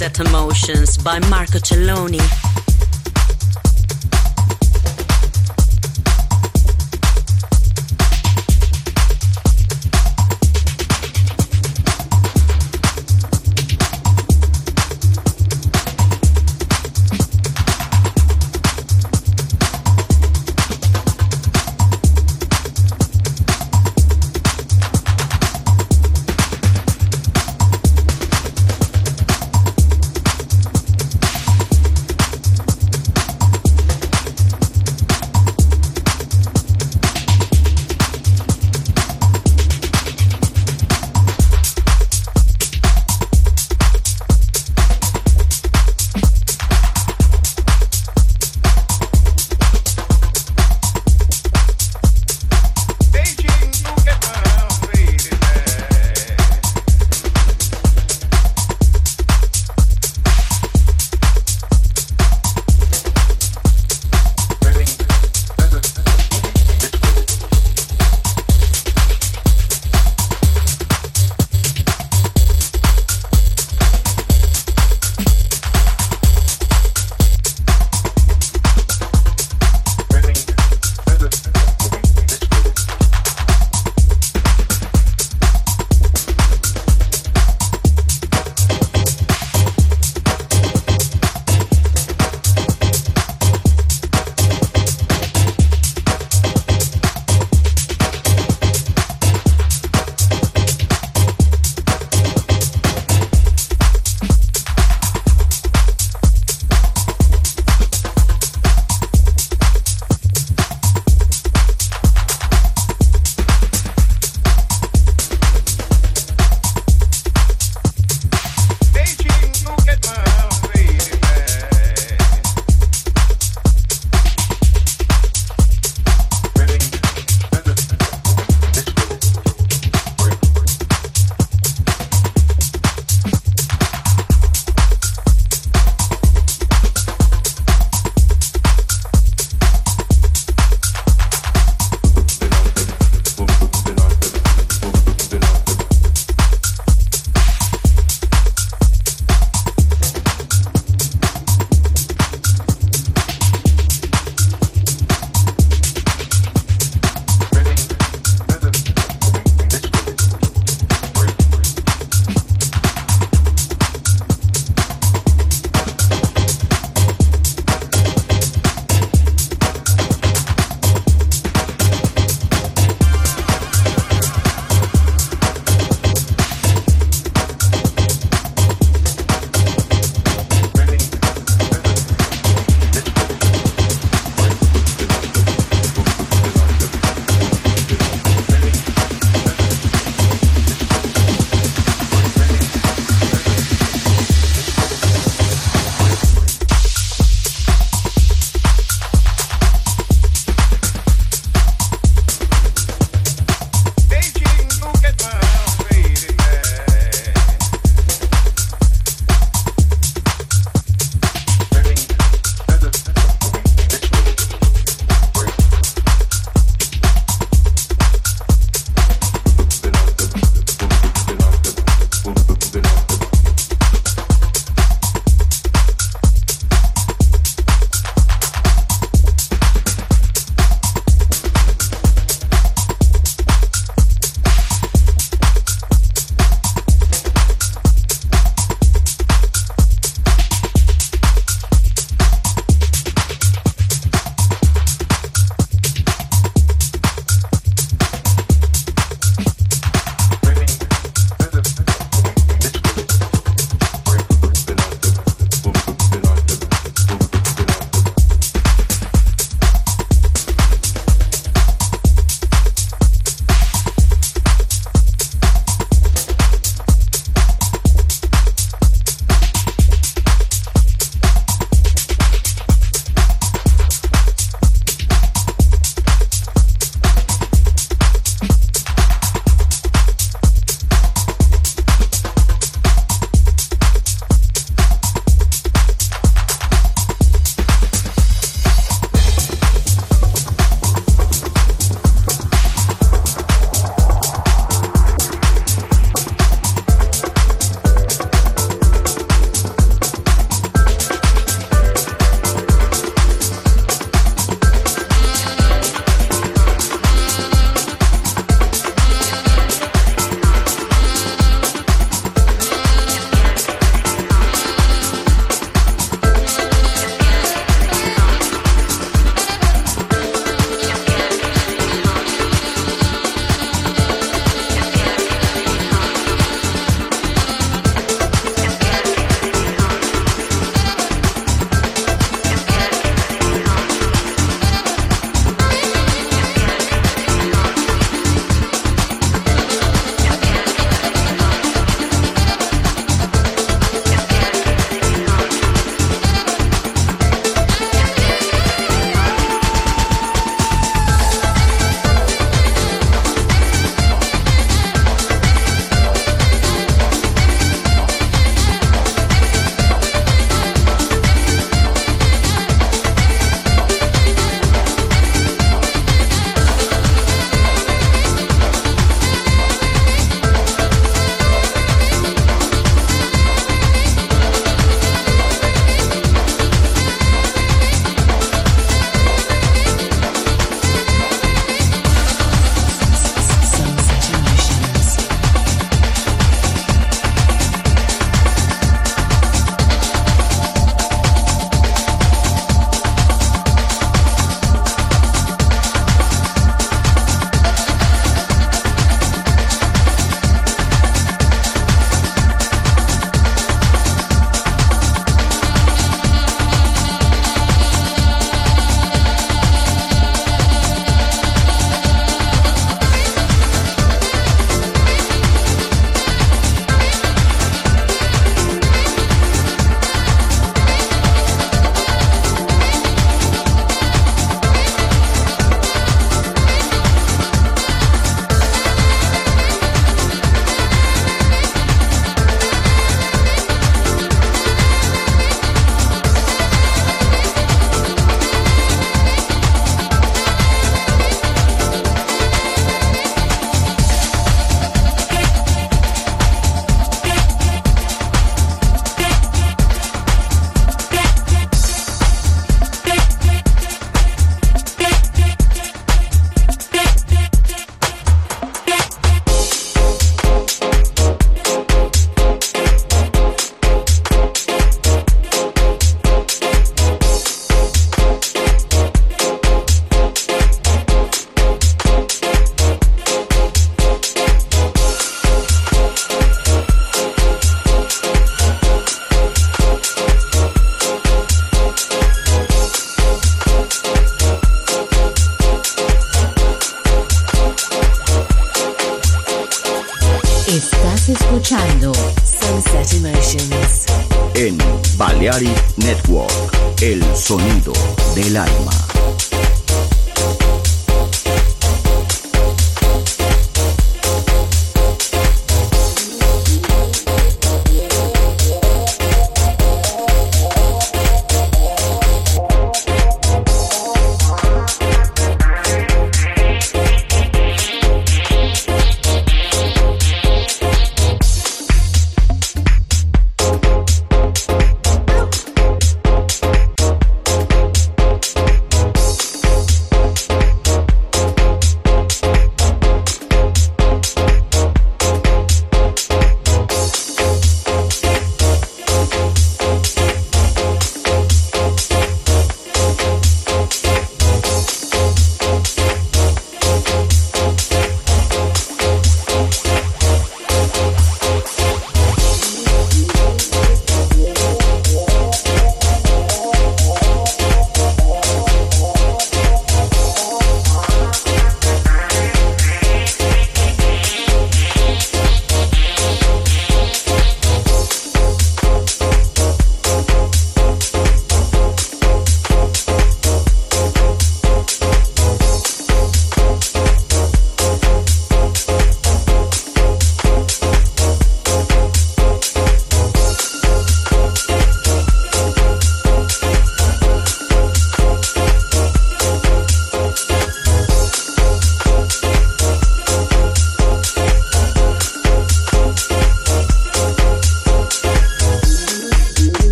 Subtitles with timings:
[0.00, 2.39] Sunset Emotions by Marco Celloni.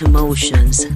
[0.00, 0.86] Emotions.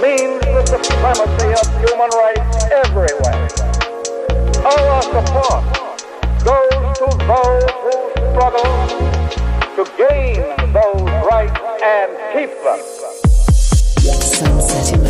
[0.00, 3.48] means the supremacy of human rights everywhere.
[4.64, 5.64] Our support
[6.42, 7.96] goes to those who
[8.32, 8.70] struggle
[9.76, 10.40] to gain
[10.72, 12.80] those rights and keep them.
[14.00, 15.09] Sunset